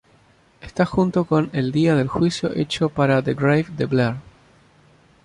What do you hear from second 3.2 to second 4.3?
"The Grave" de Blair.